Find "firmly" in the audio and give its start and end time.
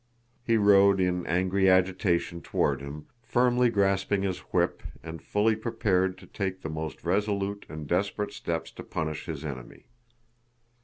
3.21-3.69